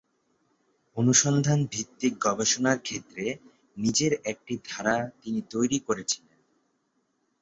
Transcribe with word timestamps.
অনুসন্ধান 0.95 1.59
ভিত্তিক 1.71 2.13
গবেষণার 2.21 2.77
ক্ষেত্রে 2.79 3.25
নিজের 3.77 4.11
একটি 4.23 4.53
ধারা 4.67 4.95
তিনি 5.21 5.39
তৈরি 5.49 5.77
করেছিলেন। 5.79 6.39